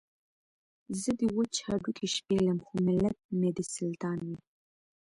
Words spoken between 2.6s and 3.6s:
خو ملت مې